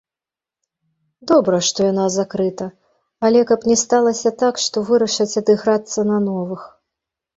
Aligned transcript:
Добра, 1.31 1.57
што 1.67 1.79
яна 1.91 2.05
закрыта, 2.15 2.65
але, 3.29 3.39
каб 3.51 3.69
не 3.73 3.77
сталася 3.85 4.29
так, 4.43 4.55
што 4.67 4.85
вырашаць 4.91 5.31
адыграцца 5.43 5.99
на 6.15 6.23
новых. 6.29 6.61